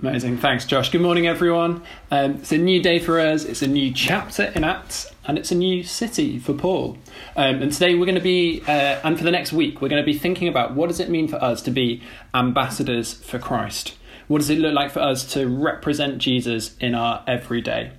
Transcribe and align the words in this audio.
Amazing. 0.00 0.38
Thanks, 0.38 0.64
Josh. 0.64 0.90
Good 0.92 1.00
morning, 1.00 1.26
everyone. 1.26 1.82
Um, 2.12 2.36
it's 2.36 2.52
a 2.52 2.56
new 2.56 2.80
day 2.80 3.00
for 3.00 3.18
us. 3.18 3.44
It's 3.44 3.62
a 3.62 3.66
new 3.66 3.92
chapter 3.92 4.44
in 4.54 4.62
Acts, 4.62 5.12
and 5.24 5.36
it's 5.36 5.50
a 5.50 5.56
new 5.56 5.82
city 5.82 6.38
for 6.38 6.54
Paul. 6.54 6.98
Um, 7.34 7.62
and 7.62 7.72
today 7.72 7.96
we're 7.96 8.06
going 8.06 8.14
to 8.14 8.20
be, 8.20 8.62
uh, 8.68 9.00
and 9.02 9.18
for 9.18 9.24
the 9.24 9.32
next 9.32 9.52
week, 9.52 9.82
we're 9.82 9.88
going 9.88 10.00
to 10.00 10.06
be 10.06 10.16
thinking 10.16 10.46
about 10.46 10.76
what 10.76 10.88
does 10.88 11.00
it 11.00 11.10
mean 11.10 11.26
for 11.26 11.42
us 11.42 11.62
to 11.62 11.72
be 11.72 12.00
ambassadors 12.32 13.12
for 13.12 13.40
Christ? 13.40 13.96
What 14.28 14.38
does 14.38 14.50
it 14.50 14.60
look 14.60 14.72
like 14.72 14.92
for 14.92 15.00
us 15.00 15.24
to 15.32 15.48
represent 15.48 16.18
Jesus 16.18 16.76
in 16.78 16.94
our 16.94 17.24
everyday? 17.26 17.90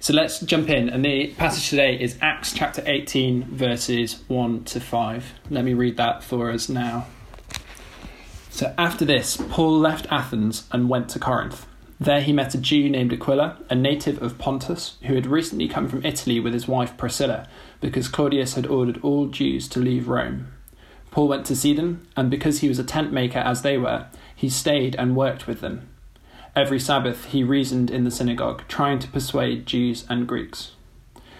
So 0.00 0.14
let's 0.14 0.40
jump 0.40 0.68
in. 0.68 0.88
And 0.88 1.04
the 1.04 1.28
passage 1.34 1.70
today 1.70 2.00
is 2.00 2.18
Acts 2.20 2.52
chapter 2.52 2.82
18, 2.84 3.44
verses 3.44 4.24
1 4.26 4.64
to 4.64 4.80
5. 4.80 5.34
Let 5.50 5.64
me 5.64 5.74
read 5.74 5.98
that 5.98 6.24
for 6.24 6.50
us 6.50 6.68
now. 6.68 7.06
So 8.58 8.74
after 8.76 9.04
this, 9.04 9.36
Paul 9.50 9.78
left 9.78 10.08
Athens 10.10 10.66
and 10.72 10.88
went 10.88 11.08
to 11.10 11.20
Corinth. 11.20 11.64
There 12.00 12.20
he 12.20 12.32
met 12.32 12.56
a 12.56 12.58
Jew 12.58 12.90
named 12.90 13.12
Aquila, 13.12 13.56
a 13.70 13.76
native 13.76 14.20
of 14.20 14.36
Pontus, 14.36 14.96
who 15.02 15.14
had 15.14 15.28
recently 15.28 15.68
come 15.68 15.88
from 15.88 16.04
Italy 16.04 16.40
with 16.40 16.54
his 16.54 16.66
wife 16.66 16.96
Priscilla, 16.96 17.46
because 17.80 18.08
Claudius 18.08 18.54
had 18.54 18.66
ordered 18.66 18.98
all 19.00 19.28
Jews 19.28 19.68
to 19.68 19.78
leave 19.78 20.08
Rome. 20.08 20.48
Paul 21.12 21.28
went 21.28 21.46
to 21.46 21.54
see 21.54 21.72
them, 21.72 22.08
and 22.16 22.32
because 22.32 22.58
he 22.58 22.68
was 22.68 22.80
a 22.80 22.84
tent 22.84 23.12
maker 23.12 23.38
as 23.38 23.62
they 23.62 23.78
were, 23.78 24.06
he 24.34 24.48
stayed 24.48 24.96
and 24.96 25.14
worked 25.14 25.46
with 25.46 25.60
them. 25.60 25.88
Every 26.56 26.80
Sabbath 26.80 27.26
he 27.26 27.44
reasoned 27.44 27.92
in 27.92 28.02
the 28.02 28.10
synagogue, 28.10 28.64
trying 28.66 28.98
to 28.98 29.08
persuade 29.08 29.66
Jews 29.66 30.04
and 30.08 30.26
Greeks. 30.26 30.72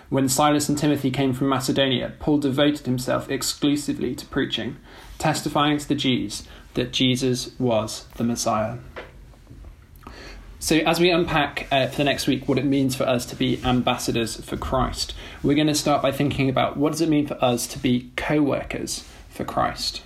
When 0.09 0.29
Silas 0.29 0.69
and 0.69 0.79
Timothy 0.79 1.11
came 1.11 1.33
from 1.33 1.49
Macedonia, 1.49 2.13
Paul 2.21 2.39
devoted 2.39 2.87
himself 2.87 3.29
exclusively 3.29 4.15
to 4.15 4.25
preaching, 4.27 4.77
testifying 5.19 5.79
to 5.79 5.89
the 5.89 5.97
Jews 5.97 6.45
that 6.79 6.93
Jesus 6.93 7.51
was 7.59 8.05
the 8.15 8.23
Messiah. 8.23 8.79
So, 10.61 10.77
as 10.77 11.01
we 11.01 11.11
unpack 11.11 11.67
uh, 11.73 11.89
for 11.89 11.97
the 11.97 12.05
next 12.05 12.29
week 12.29 12.49
what 12.49 12.57
it 12.57 12.65
means 12.65 12.95
for 12.95 13.03
us 13.03 13.27
to 13.27 13.37
be 13.37 13.61
ambassadors 13.65 14.41
for 14.45 14.57
Christ, 14.57 15.13
we're 15.43 15.57
going 15.57 15.67
to 15.67 15.75
start 15.75 16.03
by 16.03 16.13
thinking 16.13 16.49
about 16.49 16.77
what 16.77 16.93
does 16.93 17.01
it 17.01 17.09
mean 17.09 17.27
for 17.27 17.37
us 17.43 17.67
to 17.69 17.81
be 17.81 18.13
co 18.17 18.41
workers 18.41 19.05
for 19.29 19.45
Christ. 19.45 20.03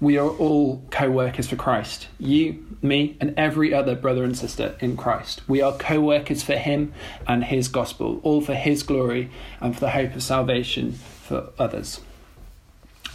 We 0.00 0.18
are 0.18 0.28
all 0.28 0.84
co 0.90 1.10
workers 1.10 1.48
for 1.48 1.56
Christ. 1.56 2.08
You, 2.18 2.62
me, 2.82 3.16
and 3.18 3.32
every 3.38 3.72
other 3.72 3.94
brother 3.94 4.22
and 4.22 4.36
sister 4.36 4.76
in 4.80 4.98
Christ. 4.98 5.40
We 5.48 5.62
are 5.62 5.72
co 5.72 5.98
workers 6.00 6.42
for 6.42 6.56
Him 6.56 6.92
and 7.26 7.44
His 7.44 7.68
gospel, 7.68 8.20
all 8.22 8.42
for 8.42 8.54
His 8.54 8.82
glory 8.82 9.30
and 9.62 9.72
for 9.72 9.80
the 9.80 9.90
hope 9.90 10.14
of 10.14 10.22
salvation 10.22 10.92
for 10.92 11.50
others. 11.58 12.00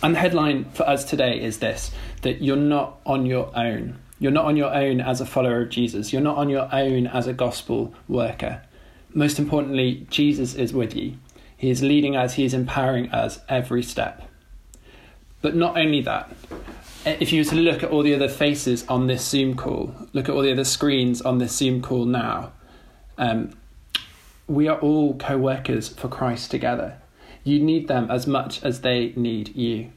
And 0.03 0.13
the 0.13 0.19
headline 0.19 0.65
for 0.71 0.87
us 0.87 1.03
today 1.03 1.41
is 1.41 1.59
this 1.59 1.91
that 2.21 2.41
you're 2.41 2.55
not 2.55 2.99
on 3.05 3.25
your 3.25 3.51
own. 3.57 3.99
You're 4.19 4.31
not 4.31 4.45
on 4.45 4.57
your 4.57 4.73
own 4.73 4.99
as 4.99 5.21
a 5.21 5.25
follower 5.25 5.61
of 5.61 5.69
Jesus. 5.69 6.11
You're 6.11 6.21
not 6.21 6.37
on 6.37 6.49
your 6.49 6.67
own 6.73 7.07
as 7.07 7.27
a 7.27 7.33
gospel 7.33 7.93
worker. 8.07 8.61
Most 9.13 9.39
importantly, 9.39 10.07
Jesus 10.09 10.55
is 10.55 10.73
with 10.73 10.95
you. 10.95 11.17
He 11.55 11.69
is 11.69 11.81
leading 11.81 12.15
us, 12.15 12.33
He 12.35 12.45
is 12.45 12.53
empowering 12.53 13.11
us 13.11 13.39
every 13.49 13.83
step. 13.83 14.29
But 15.41 15.55
not 15.55 15.77
only 15.77 16.01
that, 16.01 16.31
if 17.05 17.31
you 17.31 17.41
were 17.41 17.49
to 17.49 17.55
look 17.55 17.83
at 17.83 17.89
all 17.89 18.03
the 18.03 18.13
other 18.13 18.27
faces 18.27 18.85
on 18.87 19.07
this 19.07 19.25
Zoom 19.25 19.55
call, 19.55 19.95
look 20.13 20.29
at 20.29 20.35
all 20.35 20.41
the 20.41 20.51
other 20.51 20.65
screens 20.65 21.21
on 21.21 21.37
this 21.37 21.55
Zoom 21.55 21.81
call 21.81 22.05
now, 22.05 22.51
um, 23.17 23.51
we 24.47 24.67
are 24.67 24.79
all 24.79 25.15
co 25.15 25.37
workers 25.37 25.89
for 25.89 26.07
Christ 26.07 26.51
together. 26.51 26.97
You 27.47 27.61
need 27.61 27.87
them 27.87 28.11
as 28.11 28.27
much 28.27 28.61
as 28.61 28.81
they 28.81 29.13
need 29.15 29.55
you. 29.55 29.91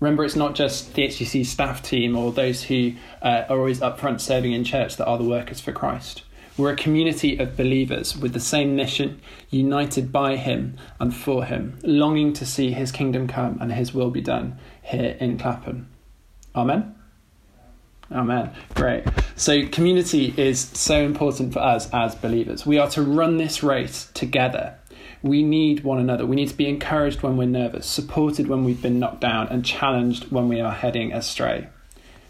Remember, 0.00 0.24
it's 0.24 0.34
not 0.34 0.54
just 0.54 0.94
the 0.94 1.02
HTC 1.02 1.44
staff 1.44 1.82
team 1.82 2.16
or 2.16 2.32
those 2.32 2.62
who 2.62 2.94
uh, 3.20 3.42
are 3.50 3.58
always 3.58 3.82
up 3.82 4.00
front 4.00 4.22
serving 4.22 4.52
in 4.52 4.64
church 4.64 4.96
that 4.96 5.04
are 5.04 5.18
the 5.18 5.24
workers 5.24 5.60
for 5.60 5.72
Christ. 5.72 6.22
We're 6.56 6.72
a 6.72 6.76
community 6.76 7.36
of 7.38 7.54
believers 7.54 8.16
with 8.16 8.32
the 8.32 8.40
same 8.40 8.76
mission, 8.76 9.20
united 9.50 10.10
by 10.10 10.36
Him 10.36 10.78
and 10.98 11.14
for 11.14 11.44
Him, 11.44 11.78
longing 11.82 12.32
to 12.32 12.46
see 12.46 12.72
His 12.72 12.90
kingdom 12.92 13.28
come 13.28 13.58
and 13.60 13.70
His 13.70 13.92
will 13.92 14.10
be 14.10 14.22
done 14.22 14.58
here 14.82 15.18
in 15.20 15.36
Clapham. 15.36 15.86
Amen? 16.56 16.94
Amen. 18.10 18.52
Great. 18.74 19.04
So, 19.36 19.66
community 19.68 20.32
is 20.34 20.60
so 20.60 21.04
important 21.04 21.52
for 21.52 21.58
us 21.58 21.90
as 21.92 22.14
believers. 22.14 22.64
We 22.64 22.78
are 22.78 22.88
to 22.92 23.02
run 23.02 23.36
this 23.36 23.62
race 23.62 24.10
together 24.14 24.78
we 25.22 25.42
need 25.42 25.84
one 25.84 25.98
another. 25.98 26.24
We 26.24 26.36
need 26.36 26.48
to 26.48 26.56
be 26.56 26.68
encouraged 26.68 27.22
when 27.22 27.36
we're 27.36 27.46
nervous, 27.46 27.86
supported 27.86 28.46
when 28.46 28.64
we've 28.64 28.80
been 28.80 28.98
knocked 28.98 29.20
down, 29.20 29.48
and 29.48 29.64
challenged 29.64 30.30
when 30.30 30.48
we 30.48 30.60
are 30.60 30.72
heading 30.72 31.12
astray. 31.12 31.68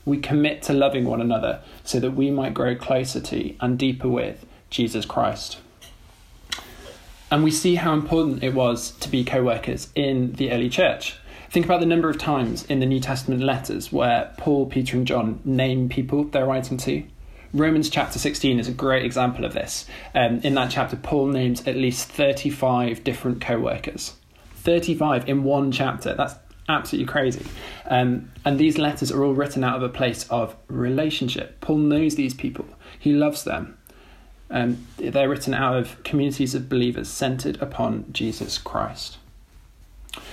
We 0.04 0.18
commit 0.18 0.62
to 0.62 0.72
loving 0.72 1.04
one 1.04 1.20
another 1.20 1.60
so 1.84 2.00
that 2.00 2.12
we 2.12 2.30
might 2.30 2.54
grow 2.54 2.74
closer 2.74 3.20
to 3.20 3.54
and 3.60 3.78
deeper 3.78 4.08
with 4.08 4.44
Jesus 4.70 5.04
Christ. 5.04 5.58
And 7.30 7.44
we 7.44 7.52
see 7.52 7.76
how 7.76 7.92
important 7.92 8.42
it 8.42 8.54
was 8.54 8.90
to 8.92 9.08
be 9.08 9.24
co 9.24 9.44
workers 9.44 9.88
in 9.94 10.32
the 10.32 10.50
early 10.50 10.68
church. 10.68 11.16
Think 11.50 11.64
about 11.64 11.80
the 11.80 11.86
number 11.86 12.08
of 12.08 12.18
times 12.18 12.64
in 12.64 12.80
the 12.80 12.86
New 12.86 13.00
Testament 13.00 13.42
letters 13.42 13.92
where 13.92 14.32
Paul, 14.36 14.66
Peter, 14.66 14.96
and 14.96 15.06
John 15.06 15.40
name 15.44 15.88
people 15.88 16.24
they're 16.24 16.46
writing 16.46 16.76
to. 16.78 17.04
Romans 17.52 17.90
chapter 17.90 18.18
16 18.18 18.60
is 18.60 18.68
a 18.68 18.72
great 18.72 19.04
example 19.04 19.44
of 19.44 19.54
this. 19.54 19.86
Um, 20.14 20.40
in 20.44 20.54
that 20.54 20.70
chapter, 20.70 20.96
Paul 20.96 21.28
names 21.28 21.66
at 21.66 21.76
least 21.76 22.08
35 22.08 23.02
different 23.02 23.40
co 23.40 23.58
workers. 23.58 24.14
35 24.56 25.28
in 25.28 25.42
one 25.42 25.72
chapter. 25.72 26.14
That's 26.14 26.34
absolutely 26.68 27.10
crazy. 27.10 27.44
Um, 27.86 28.30
and 28.44 28.58
these 28.58 28.78
letters 28.78 29.10
are 29.10 29.24
all 29.24 29.34
written 29.34 29.64
out 29.64 29.76
of 29.76 29.82
a 29.82 29.88
place 29.88 30.28
of 30.28 30.54
relationship. 30.68 31.60
Paul 31.60 31.78
knows 31.78 32.14
these 32.14 32.34
people, 32.34 32.66
he 32.98 33.12
loves 33.12 33.42
them. 33.42 33.76
Um, 34.52 34.86
they're 34.96 35.28
written 35.28 35.54
out 35.54 35.76
of 35.76 36.02
communities 36.02 36.54
of 36.54 36.68
believers 36.68 37.08
centered 37.08 37.60
upon 37.62 38.06
Jesus 38.12 38.58
Christ. 38.58 39.18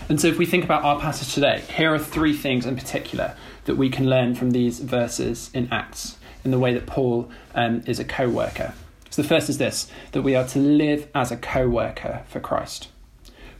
And 0.09 0.19
so, 0.19 0.27
if 0.27 0.39
we 0.39 0.47
think 0.47 0.63
about 0.63 0.83
our 0.83 0.99
passage 0.99 1.35
today, 1.35 1.63
here 1.75 1.93
are 1.93 1.99
three 1.99 2.33
things 2.35 2.65
in 2.65 2.75
particular 2.75 3.35
that 3.65 3.75
we 3.75 3.89
can 3.89 4.09
learn 4.09 4.33
from 4.33 4.51
these 4.51 4.79
verses 4.79 5.51
in 5.53 5.67
Acts 5.71 6.17
in 6.47 6.51
the 6.51 6.59
way 6.59 6.73
that 6.73 6.85
Paul 6.85 7.29
um, 7.55 7.83
is 7.85 7.99
a 7.99 8.05
co 8.05 8.29
worker. 8.29 8.73
So 9.09 9.21
the 9.21 9.27
first 9.27 9.49
is 9.49 9.57
this 9.57 9.91
that 10.13 10.21
we 10.21 10.33
are 10.33 10.47
to 10.47 10.59
live 10.59 11.09
as 11.13 11.29
a 11.29 11.35
co 11.35 11.67
worker 11.67 12.23
for 12.29 12.39
Christ. 12.39 12.87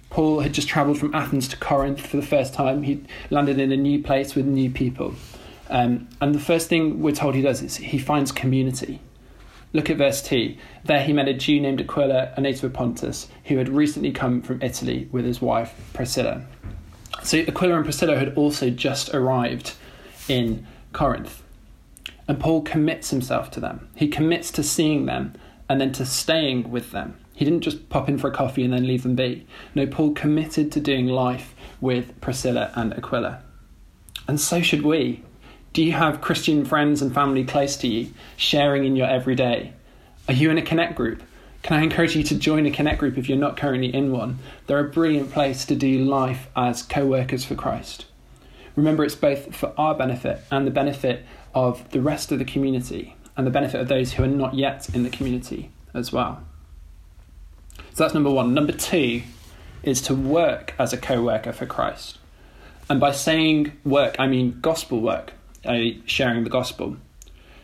Paul 0.09 0.39
had 0.39 0.53
just 0.53 0.69
travelled 0.69 0.97
from 0.97 1.13
Athens 1.13 1.49
to 1.49 1.57
Corinth 1.57 1.99
for 1.99 2.15
the 2.15 2.25
first 2.25 2.53
time. 2.53 2.83
He 2.83 3.03
landed 3.29 3.59
in 3.59 3.73
a 3.73 3.77
new 3.77 4.01
place 4.01 4.35
with 4.35 4.45
new 4.45 4.71
people. 4.71 5.15
Um, 5.69 6.07
and 6.21 6.33
the 6.33 6.39
first 6.39 6.69
thing 6.69 7.01
we're 7.01 7.13
told 7.13 7.35
he 7.35 7.41
does 7.41 7.61
is 7.61 7.75
he 7.75 7.97
finds 7.97 8.31
community. 8.31 9.01
Look 9.73 9.89
at 9.89 9.97
verse 9.97 10.21
2. 10.21 10.55
There 10.85 11.03
he 11.03 11.11
met 11.11 11.27
a 11.27 11.33
Jew 11.33 11.59
named 11.59 11.81
Aquila, 11.81 12.31
a 12.37 12.39
native 12.39 12.63
of 12.63 12.73
Pontus, 12.73 13.27
who 13.43 13.57
had 13.57 13.67
recently 13.67 14.13
come 14.13 14.41
from 14.41 14.61
Italy 14.61 15.09
with 15.11 15.25
his 15.25 15.41
wife 15.41 15.75
Priscilla. 15.91 16.45
So 17.21 17.39
Aquila 17.39 17.75
and 17.75 17.83
Priscilla 17.83 18.17
had 18.17 18.37
also 18.37 18.69
just 18.69 19.13
arrived 19.13 19.73
in 20.29 20.65
Corinth. 20.93 21.43
And 22.27 22.39
Paul 22.39 22.61
commits 22.61 23.09
himself 23.09 23.49
to 23.51 23.59
them. 23.59 23.87
He 23.95 24.07
commits 24.07 24.51
to 24.51 24.63
seeing 24.63 25.05
them 25.05 25.33
and 25.69 25.79
then 25.79 25.91
to 25.93 26.05
staying 26.05 26.69
with 26.69 26.91
them. 26.91 27.17
He 27.33 27.45
didn't 27.45 27.61
just 27.61 27.89
pop 27.89 28.09
in 28.09 28.17
for 28.17 28.29
a 28.29 28.33
coffee 28.33 28.63
and 28.63 28.73
then 28.73 28.87
leave 28.87 29.03
them 29.03 29.15
be. 29.15 29.45
No, 29.75 29.85
Paul 29.85 30.13
committed 30.13 30.71
to 30.71 30.79
doing 30.79 31.07
life 31.07 31.53
with 31.79 32.19
Priscilla 32.19 32.71
and 32.75 32.93
Aquila. 32.93 33.41
And 34.27 34.39
so 34.41 34.61
should 34.61 34.81
we. 34.81 35.23
Do 35.73 35.83
you 35.83 35.91
have 35.91 36.21
Christian 36.21 36.65
friends 36.65 37.01
and 37.01 37.13
family 37.13 37.43
close 37.43 37.77
to 37.77 37.87
you, 37.87 38.11
sharing 38.35 38.85
in 38.85 38.95
your 38.95 39.07
everyday? 39.07 39.73
Are 40.27 40.33
you 40.33 40.49
in 40.49 40.57
a 40.57 40.63
Connect 40.63 40.95
group? 40.95 41.21
Can 41.61 41.77
I 41.77 41.83
encourage 41.83 42.15
you 42.15 42.23
to 42.23 42.35
join 42.35 42.65
a 42.65 42.71
Connect 42.71 42.97
group 42.97 43.17
if 43.17 43.29
you're 43.29 43.37
not 43.37 43.57
currently 43.57 43.93
in 43.93 44.11
one? 44.11 44.39
They're 44.65 44.79
a 44.79 44.89
brilliant 44.89 45.31
place 45.31 45.65
to 45.65 45.75
do 45.75 45.99
life 45.99 46.47
as 46.55 46.81
co 46.81 47.05
workers 47.05 47.45
for 47.45 47.55
Christ. 47.55 48.05
Remember, 48.75 49.03
it's 49.03 49.15
both 49.15 49.55
for 49.55 49.73
our 49.77 49.93
benefit 49.93 50.41
and 50.51 50.65
the 50.65 50.71
benefit 50.71 51.25
of 51.53 51.89
the 51.91 52.01
rest 52.01 52.31
of 52.31 52.39
the 52.39 52.45
community 52.45 53.15
and 53.35 53.45
the 53.45 53.51
benefit 53.51 53.79
of 53.79 53.87
those 53.87 54.13
who 54.13 54.23
are 54.23 54.27
not 54.27 54.53
yet 54.53 54.89
in 54.93 55.03
the 55.03 55.09
community 55.09 55.71
as 55.93 56.11
well. 56.11 56.41
So 57.93 58.03
that's 58.03 58.13
number 58.13 58.29
one. 58.29 58.53
Number 58.53 58.73
two 58.73 59.23
is 59.83 60.01
to 60.01 60.15
work 60.15 60.73
as 60.77 60.93
a 60.93 60.97
co 60.97 61.21
worker 61.21 61.53
for 61.53 61.65
Christ. 61.65 62.17
And 62.89 62.99
by 62.99 63.11
saying 63.11 63.73
work, 63.83 64.15
I 64.19 64.27
mean 64.27 64.59
gospel 64.61 65.01
work, 65.01 65.33
sharing 66.05 66.43
the 66.43 66.49
gospel. 66.49 66.97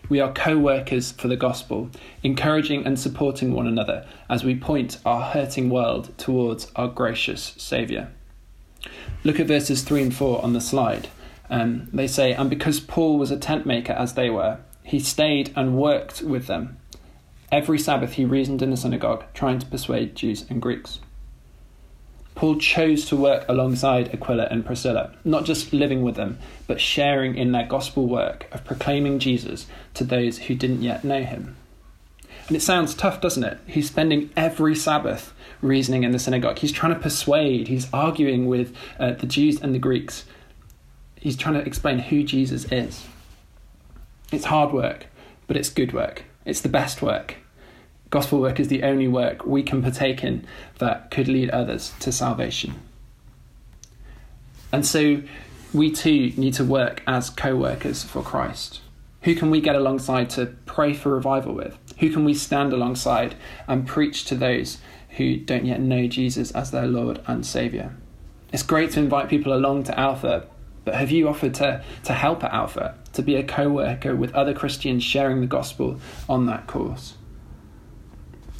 We 0.10 0.20
are 0.20 0.34
co 0.34 0.58
workers 0.58 1.12
for 1.12 1.28
the 1.28 1.38
gospel, 1.38 1.90
encouraging 2.24 2.86
and 2.86 3.00
supporting 3.00 3.54
one 3.54 3.68
another 3.68 4.06
as 4.30 4.44
we 4.44 4.56
point 4.56 4.98
our 5.06 5.22
hurting 5.22 5.70
world 5.70 6.18
towards 6.18 6.72
our 6.76 6.88
gracious 6.88 7.54
Saviour. 7.58 8.10
Look 9.24 9.40
at 9.40 9.48
verses 9.48 9.82
3 9.82 10.02
and 10.02 10.14
4 10.14 10.44
on 10.44 10.54
the 10.54 10.62
slide. 10.62 11.08
Um, 11.54 11.88
they 11.94 12.08
say, 12.08 12.34
And 12.34 12.50
because 12.50 12.80
Paul 12.80 13.20
was 13.20 13.30
a 13.30 13.38
tent 13.38 13.68
maker 13.68 13.94
as 13.94 14.16
they 14.16 14.32
were, 14.32 14.58
he 14.84 15.00
stayed 15.00 15.54
and 15.56 15.78
worked 15.78 16.24
with 16.24 16.48
them. 16.48 16.78
Every 17.52 17.78
Sabbath 17.78 18.14
he 18.14 18.26
reasoned 18.26 18.64
in 18.64 18.72
the 18.72 18.78
synagogue, 18.78 19.26
trying 19.36 19.60
to 19.60 19.68
persuade 19.68 20.16
Jews 20.16 20.48
and 20.50 20.60
Greeks. 20.60 21.00
Paul 22.34 22.56
chose 22.56 23.06
to 23.06 23.16
work 23.16 23.46
alongside 23.48 24.12
Aquila 24.12 24.48
and 24.50 24.66
Priscilla, 24.66 25.14
not 25.24 25.46
just 25.46 25.72
living 25.72 26.02
with 26.02 26.16
them, 26.16 26.40
but 26.66 26.82
sharing 26.82 27.36
in 27.36 27.52
their 27.52 27.68
gospel 27.68 28.08
work 28.08 28.48
of 28.52 28.66
proclaiming 28.66 29.20
Jesus 29.20 29.68
to 29.94 30.04
those 30.04 30.40
who 30.40 30.56
didn't 30.56 30.82
yet 30.82 31.04
know 31.04 31.22
him. 31.22 31.56
And 32.48 32.58
it 32.58 32.62
sounds 32.62 32.96
tough, 32.96 33.22
doesn't 33.22 33.44
it? 33.44 33.60
He's 33.68 33.88
spending 33.88 34.32
every 34.36 34.76
Sabbath 34.76 35.36
reasoning 35.62 36.04
in 36.04 36.12
the 36.12 36.20
synagogue. 36.20 36.58
He's 36.58 36.72
trying 36.72 36.96
to 36.96 37.00
persuade, 37.00 37.68
he's 37.68 37.94
arguing 37.94 38.48
with 38.48 38.76
uh, 39.00 39.12
the 39.12 39.28
Jews 39.28 39.62
and 39.62 39.76
the 39.76 39.80
Greeks. 39.80 40.26
He's 41.24 41.38
trying 41.38 41.56
to 41.56 41.66
explain 41.66 42.00
who 42.00 42.22
Jesus 42.22 42.70
is. 42.70 43.08
It's 44.34 44.44
hard 44.44 44.74
work, 44.74 45.06
but 45.48 45.56
it's 45.56 45.70
good 45.70 45.94
work. 45.94 46.26
It's 46.44 46.60
the 46.60 46.68
best 46.68 47.02
work. 47.02 47.38
Gospel 48.10 48.42
work 48.42 48.60
is 48.60 48.68
the 48.68 48.84
only 48.84 49.08
work 49.08 49.46
we 49.46 49.64
can 49.64 49.82
partake 49.82 50.22
in 50.22 50.46
that 50.80 51.12
could 51.12 51.30
lead 51.30 51.50
others 51.52 51.94
to 52.02 52.12
salvation. 52.12 52.74
And 54.74 54.86
so 54.86 55.24
we 55.74 55.94
too 55.94 56.34
need 56.36 56.56
to 56.56 56.66
work 56.66 57.02
as 57.08 57.30
co 57.30 57.56
workers 57.56 58.04
for 58.04 58.22
Christ. 58.22 58.82
Who 59.22 59.34
can 59.34 59.50
we 59.50 59.62
get 59.62 59.78
alongside 59.78 60.30
to 60.32 60.48
pray 60.66 60.94
for 60.94 61.14
revival 61.14 61.54
with? 61.54 61.78
Who 62.00 62.12
can 62.12 62.26
we 62.26 62.34
stand 62.34 62.74
alongside 62.74 63.36
and 63.66 63.88
preach 63.88 64.26
to 64.26 64.36
those 64.36 64.80
who 65.12 65.38
don't 65.38 65.64
yet 65.64 65.80
know 65.80 66.06
Jesus 66.08 66.52
as 66.52 66.72
their 66.72 66.86
Lord 66.86 67.22
and 67.28 67.46
Saviour? 67.46 67.94
It's 68.52 68.62
great 68.62 68.92
to 68.92 69.00
invite 69.00 69.30
people 69.30 69.54
along 69.54 69.84
to 69.86 69.98
Alpha, 69.98 70.48
but 70.86 70.96
have 70.96 71.12
you 71.12 71.28
offered 71.28 71.54
to, 71.56 71.84
to 72.04 72.14
help 72.14 72.44
at 72.44 72.54
Alpha, 72.54 72.96
to 73.14 73.22
be 73.22 73.36
a 73.36 73.44
co 73.44 73.70
worker 73.70 74.16
with 74.16 74.34
other 74.34 74.54
Christians 74.54 75.04
sharing 75.04 75.42
the 75.42 75.48
gospel 75.48 76.00
on 76.28 76.46
that 76.48 76.68
course? 76.68 77.16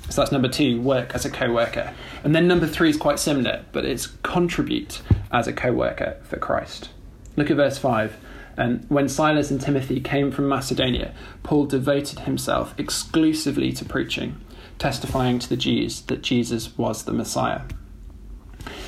So 0.10 0.22
that's 0.22 0.32
number 0.32 0.50
two, 0.50 0.82
work 0.82 1.16
as 1.16 1.26
a 1.26 1.30
co 1.30 1.52
worker. 1.52 1.94
And 2.24 2.36
then 2.36 2.48
number 2.48 2.68
three 2.68 2.90
is 2.90 2.98
quite 2.98 3.20
similar, 3.20 3.66
but 3.72 3.86
it's 3.86 4.08
contribute 4.24 5.02
as 5.32 5.48
a 5.48 5.54
co 5.54 5.72
worker 5.72 6.18
for 6.24 6.38
Christ. 6.38 6.90
Look 7.36 7.50
at 7.50 7.58
verse 7.58 7.78
5. 7.78 8.18
And 8.56 8.86
when 8.90 9.10
Silas 9.10 9.50
and 9.50 9.60
Timothy 9.60 10.00
came 10.00 10.32
from 10.32 10.48
Macedonia, 10.48 11.16
Paul 11.42 11.66
devoted 11.66 12.20
himself 12.20 12.76
exclusively 12.78 13.72
to 13.74 13.86
preaching, 13.86 14.40
testifying 14.78 15.40
to 15.40 15.50
the 15.50 15.58
Jews 15.58 16.02
that 16.02 16.22
Jesus 16.22 16.78
was 16.78 17.06
the 17.06 17.14
Messiah. 17.14 17.62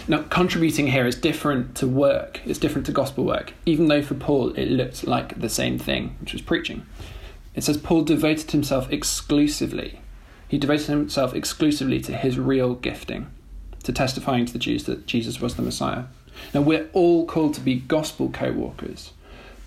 Now, 0.07 0.22
contributing 0.24 0.88
here 0.88 1.07
is 1.07 1.16
different 1.16 1.75
to 1.78 1.88
work, 1.88 2.40
it's 2.46 2.60
different 2.60 2.86
to 2.88 2.92
gospel 2.92 3.24
work, 3.24 3.54
even 3.66 3.88
though 3.88 4.04
for 4.04 4.13
Paul 4.13 4.52
it 4.54 4.69
looked 4.69 5.07
like 5.07 5.40
the 5.40 5.50
same 5.50 5.80
thing, 5.80 6.16
which 6.19 6.34
was 6.34 6.44
preaching. 6.44 6.86
It 7.56 7.63
says 7.63 7.78
Paul 7.78 8.04
devoted 8.04 8.52
himself 8.52 8.92
exclusively 8.92 10.00
he 10.48 10.57
devoted 10.57 10.88
himself 10.88 11.34
exclusively 11.34 12.00
to 12.02 12.13
his 12.16 12.38
real 12.38 12.75
gifting, 12.75 13.28
to 13.84 13.92
testifying 13.92 14.46
to 14.46 14.54
the 14.54 14.60
Jews 14.60 14.84
that 14.86 15.07
Jesus 15.07 15.42
was 15.42 15.56
the 15.56 15.62
Messiah. 15.62 16.06
Now, 16.54 16.62
we're 16.62 16.90
all 16.94 17.25
called 17.25 17.54
to 17.56 17.62
be 17.62 17.75
gospel 17.75 18.30
co 18.30 18.51
workers, 18.51 19.12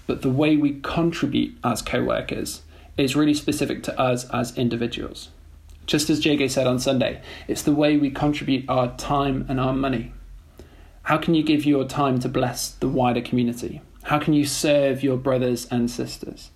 but 0.07 0.23
the 0.23 0.31
way 0.31 0.57
we 0.57 0.81
contribute 0.81 1.57
as 1.65 1.83
co 1.83 2.03
workers 2.05 2.63
is 2.97 3.17
really 3.17 3.35
specific 3.35 3.83
to 3.85 3.99
us 3.99 4.29
as 4.31 4.57
individuals. 4.57 5.31
Just 5.87 6.11
as 6.11 6.23
JG 6.23 6.51
said 6.51 6.67
on 6.67 6.79
Sunday, 6.79 7.23
it's 7.47 7.63
the 7.63 7.73
way 7.73 7.97
we 7.97 8.11
contribute 8.11 8.69
our 8.69 8.95
time 8.97 9.47
and 9.49 9.59
our 9.59 9.73
money. 9.73 10.13
How 11.09 11.17
can 11.17 11.35
you 11.35 11.43
give 11.43 11.65
your 11.65 11.87
time 11.87 12.19
to 12.21 12.29
bless 12.29 12.69
the 12.69 12.87
wider 12.87 13.23
community? 13.23 13.81
How 14.03 14.19
can 14.19 14.35
you 14.35 14.45
serve 14.45 15.03
your 15.03 15.17
brothers 15.17 15.67
and 15.71 15.91
sisters? 15.91 16.51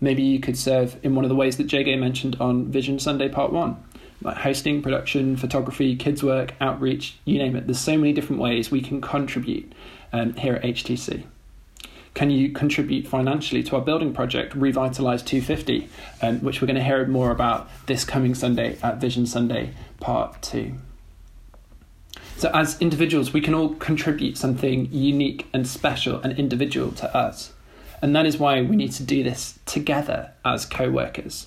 maybe 0.00 0.22
you 0.22 0.40
could 0.40 0.58
serve 0.58 0.96
in 1.02 1.14
one 1.14 1.24
of 1.24 1.28
the 1.28 1.34
ways 1.34 1.58
that 1.58 1.66
JG 1.66 1.98
mentioned 1.98 2.36
on 2.40 2.66
Vision 2.66 2.98
Sunday 2.98 3.28
Part 3.28 3.52
1 3.52 3.76
like 4.22 4.38
hosting, 4.38 4.80
production, 4.80 5.36
photography, 5.36 5.94
kids' 5.94 6.22
work, 6.22 6.54
outreach, 6.60 7.18
you 7.26 7.36
name 7.38 7.54
it. 7.54 7.66
There's 7.66 7.78
so 7.78 7.98
many 7.98 8.14
different 8.14 8.40
ways 8.40 8.70
we 8.70 8.80
can 8.80 9.02
contribute 9.02 9.74
um, 10.10 10.32
here 10.34 10.54
at 10.54 10.62
HTC. 10.62 11.24
Can 12.14 12.30
you 12.30 12.50
contribute 12.50 13.06
financially 13.06 13.62
to 13.64 13.76
our 13.76 13.82
building 13.82 14.14
project, 14.14 14.54
Revitalise 14.54 15.24
250, 15.26 15.88
um, 16.22 16.38
which 16.40 16.62
we're 16.62 16.66
going 16.66 16.76
to 16.76 16.84
hear 16.84 17.04
more 17.06 17.30
about 17.30 17.68
this 17.86 18.04
coming 18.04 18.34
Sunday 18.34 18.78
at 18.82 19.00
Vision 19.00 19.26
Sunday 19.26 19.74
Part 20.00 20.40
2? 20.40 20.72
So, 22.36 22.50
as 22.52 22.80
individuals, 22.80 23.32
we 23.32 23.40
can 23.40 23.54
all 23.54 23.74
contribute 23.76 24.36
something 24.36 24.88
unique 24.90 25.46
and 25.52 25.66
special 25.66 26.20
and 26.20 26.36
individual 26.38 26.92
to 26.92 27.16
us. 27.16 27.52
And 28.00 28.16
that 28.16 28.26
is 28.26 28.36
why 28.36 28.62
we 28.62 28.74
need 28.74 28.92
to 28.92 29.04
do 29.04 29.22
this 29.22 29.58
together 29.64 30.32
as 30.44 30.66
co 30.66 30.90
workers. 30.90 31.46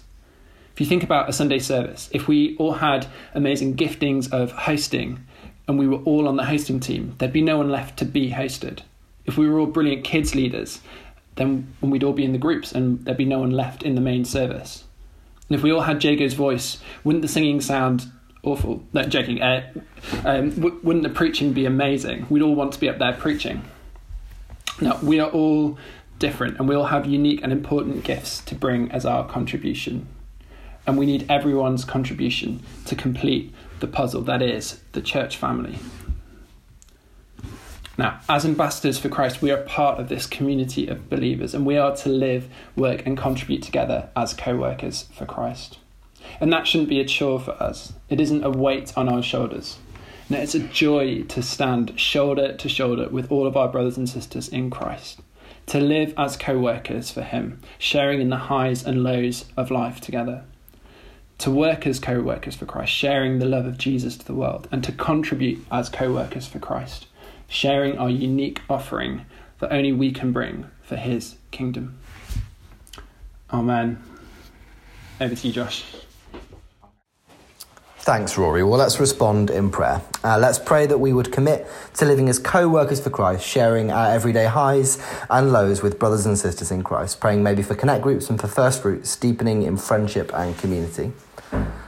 If 0.74 0.82
you 0.82 0.88
think 0.88 1.04
about 1.04 1.30
a 1.30 1.34
Sunday 1.34 1.60
service, 1.60 2.10
if 2.12 2.28
we 2.28 2.56
all 2.58 2.74
had 2.74 3.08
amazing 3.34 3.76
giftings 3.76 4.32
of 4.32 4.52
hosting 4.52 5.26
and 5.68 5.80
we 5.80 5.88
were 5.88 6.00
all 6.00 6.28
on 6.28 6.36
the 6.36 6.46
hosting 6.46 6.80
team, 6.80 7.16
there'd 7.18 7.34
be 7.34 7.42
no 7.42 7.58
one 7.58 7.70
left 7.70 7.98
to 8.00 8.06
be 8.06 8.32
hosted. 8.32 8.80
If 9.26 9.38
we 9.38 9.50
were 9.50 9.60
all 9.60 9.68
brilliant 9.68 10.04
kids 10.04 10.36
leaders, 10.36 10.82
then 11.36 11.74
we'd 11.82 12.04
all 12.04 12.14
be 12.14 12.26
in 12.26 12.34
the 12.34 12.38
groups 12.38 12.72
and 12.72 13.04
there'd 13.06 13.18
be 13.18 13.26
no 13.26 13.40
one 13.40 13.52
left 13.52 13.84
in 13.84 13.96
the 13.96 14.02
main 14.02 14.26
service. 14.26 14.84
And 15.50 15.56
if 15.56 15.64
we 15.64 15.72
all 15.72 15.82
had 15.82 16.00
Jago's 16.00 16.34
voice, 16.34 16.80
wouldn't 17.04 17.22
the 17.22 17.28
singing 17.28 17.62
sound 17.62 18.12
awful? 18.46 18.84
No, 18.94 19.04
joking. 19.04 19.42
Uh, 19.42 19.72
um, 20.24 20.52
w- 20.52 20.80
wouldn't 20.84 21.04
the 21.04 21.10
preaching 21.10 21.54
be 21.54 21.66
amazing? 21.66 22.28
We'd 22.30 22.42
all 22.42 22.56
want 22.56 22.74
to 22.74 22.80
be 22.80 22.88
up 22.88 23.00
there 23.00 23.14
preaching. 23.14 23.64
Now, 24.80 25.00
we 25.02 25.20
are 25.20 25.30
all 25.30 25.78
different 26.20 26.58
and 26.60 26.68
we 26.68 26.76
all 26.76 26.86
have 26.86 27.06
unique 27.06 27.42
and 27.44 27.52
important 27.52 28.04
gifts 28.04 28.42
to 28.46 28.56
bring 28.56 28.92
as 28.92 29.06
our 29.06 29.28
contribution. 29.28 30.08
And 30.88 30.98
we 30.98 31.06
need 31.06 31.30
everyone's 31.30 31.84
contribution 31.84 32.62
to 32.86 32.96
complete 32.96 33.54
the 33.80 33.88
puzzle 33.88 34.22
that 34.24 34.42
is 34.42 34.82
the 34.92 35.02
church 35.02 35.38
family. 35.38 35.80
Now, 37.98 38.20
as 38.28 38.46
ambassadors 38.46 39.00
for 39.00 39.08
Christ, 39.08 39.42
we 39.42 39.52
are 39.52 39.62
part 39.62 40.00
of 40.00 40.10
this 40.10 40.28
community 40.28 40.88
of 40.88 41.10
believers 41.10 41.54
and 41.54 41.66
we 41.66 41.78
are 41.78 41.96
to 41.98 42.10
live, 42.10 42.50
work, 42.76 43.06
and 43.06 43.18
contribute 43.18 43.64
together 43.64 44.10
as 44.16 44.34
co 44.34 44.56
workers 44.58 45.04
for 45.14 45.26
Christ. 45.26 45.80
And 46.40 46.52
that 46.52 46.68
shouldn't 46.68 46.90
be 46.90 47.00
a 47.00 47.06
chore 47.06 47.40
for 47.40 47.52
us, 47.52 47.94
it 48.10 48.20
isn't 48.20 48.44
a 48.44 48.50
weight 48.50 48.98
on 48.98 49.10
our 49.10 49.24
shoulders. 49.24 49.78
No, 50.30 50.40
it's 50.40 50.56
a 50.56 50.60
joy 50.60 51.24
to 51.24 51.44
stand 51.44 52.00
shoulder 52.00 52.54
to 52.54 52.70
shoulder 52.70 53.10
with 53.10 53.32
all 53.32 53.46
of 53.46 53.56
our 53.56 53.68
brothers 53.68 53.98
and 53.98 54.10
sisters 54.10 54.48
in 54.48 54.70
Christ 54.72 55.22
to 55.68 55.80
live 55.80 56.14
as 56.18 56.38
co 56.38 56.58
workers 56.58 57.12
for 57.12 57.22
Him, 57.22 57.62
sharing 57.78 58.22
in 58.22 58.30
the 58.30 58.38
highs 58.38 58.84
and 58.86 59.04
lows 59.04 59.46
of 59.58 59.72
life 59.72 60.00
together. 60.00 60.44
To 61.40 61.52
work 61.52 61.86
as 61.86 62.00
co 62.00 62.22
workers 62.22 62.56
for 62.56 62.66
Christ, 62.66 62.94
sharing 62.94 63.40
the 63.40 63.46
love 63.46 63.66
of 63.66 63.78
Jesus 63.78 64.18
to 64.18 64.26
the 64.26 64.34
world, 64.34 64.68
and 64.72 64.84
to 64.84 64.92
contribute 64.92 65.66
as 65.72 65.90
co 65.90 66.14
workers 66.14 66.48
for 66.48 66.60
Christ, 66.60 67.08
sharing 67.48 67.98
our 67.98 68.10
unique 68.10 68.62
offering 68.70 69.26
that 69.60 69.72
only 69.72 69.92
we 69.92 70.12
can 70.12 70.32
bring 70.32 70.70
for 70.82 70.96
His 70.96 71.36
kingdom. 71.52 71.98
Amen. 73.52 74.02
Over 75.20 75.36
to 75.36 75.48
you, 75.48 75.54
Josh. 75.54 75.84
Thanks, 78.06 78.38
Rory. 78.38 78.62
Well, 78.62 78.78
let's 78.78 79.00
respond 79.00 79.50
in 79.50 79.72
prayer. 79.72 80.00
Uh, 80.24 80.38
let's 80.38 80.60
pray 80.60 80.86
that 80.86 81.00
we 81.00 81.12
would 81.12 81.32
commit 81.32 81.66
to 81.96 82.06
living 82.06 82.30
as 82.30 82.38
co 82.38 82.70
workers 82.70 83.00
for 83.02 83.10
Christ, 83.10 83.44
sharing 83.44 83.90
our 83.90 84.12
everyday 84.12 84.46
highs 84.46 85.04
and 85.28 85.52
lows 85.52 85.82
with 85.82 85.98
brothers 85.98 86.28
and 86.28 86.38
sisters 86.38 86.70
in 86.70 86.84
Christ, 86.84 87.20
praying 87.20 87.42
maybe 87.42 87.64
for 87.64 87.74
connect 87.74 88.04
groups 88.04 88.30
and 88.30 88.40
for 88.40 88.46
first 88.46 88.84
fruits, 88.84 89.16
deepening 89.16 89.64
in 89.64 89.76
friendship 89.76 90.32
and 90.36 90.56
community. 90.56 91.14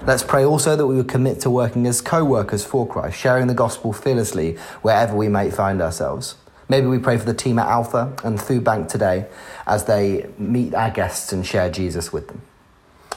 Let's 0.07 0.23
pray 0.23 0.43
also 0.43 0.75
that 0.75 0.87
we 0.87 0.95
would 0.95 1.07
commit 1.07 1.39
to 1.41 1.51
working 1.51 1.85
as 1.85 2.01
co 2.01 2.25
workers 2.25 2.65
for 2.65 2.87
Christ, 2.87 3.15
sharing 3.15 3.45
the 3.45 3.53
gospel 3.53 3.93
fearlessly 3.93 4.55
wherever 4.81 5.15
we 5.15 5.29
may 5.29 5.51
find 5.51 5.83
ourselves. 5.83 6.33
Maybe 6.67 6.87
we 6.87 6.97
pray 6.97 7.19
for 7.19 7.25
the 7.25 7.35
team 7.35 7.59
at 7.59 7.67
Alpha 7.67 8.17
and 8.23 8.41
Food 8.41 8.63
Bank 8.63 8.89
today 8.89 9.27
as 9.67 9.85
they 9.85 10.31
meet 10.39 10.73
our 10.73 10.89
guests 10.89 11.31
and 11.31 11.45
share 11.45 11.69
Jesus 11.69 12.11
with 12.11 12.27
them. 12.29 12.41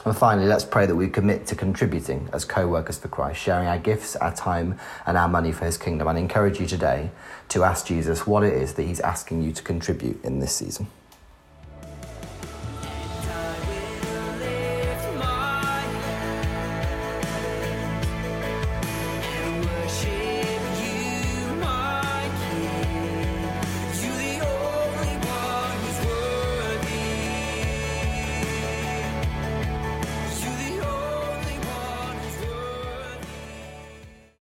And 0.03 0.17
finally, 0.17 0.47
let's 0.47 0.65
pray 0.65 0.87
that 0.87 0.95
we 0.95 1.07
commit 1.09 1.45
to 1.47 1.55
contributing 1.55 2.27
as 2.33 2.43
co 2.43 2.67
workers 2.67 2.97
for 2.97 3.07
Christ, 3.07 3.39
sharing 3.39 3.67
our 3.67 3.77
gifts, 3.77 4.15
our 4.15 4.33
time, 4.33 4.79
and 5.05 5.15
our 5.15 5.27
money 5.27 5.51
for 5.51 5.65
his 5.65 5.77
kingdom. 5.77 6.07
And 6.07 6.17
encourage 6.17 6.59
you 6.59 6.65
today 6.65 7.11
to 7.49 7.63
ask 7.63 7.85
Jesus 7.85 8.25
what 8.25 8.43
it 8.43 8.53
is 8.53 8.73
that 8.75 8.83
he's 8.83 8.99
asking 8.99 9.43
you 9.43 9.51
to 9.51 9.61
contribute 9.61 10.23
in 10.23 10.39
this 10.39 10.53
season. 10.53 10.87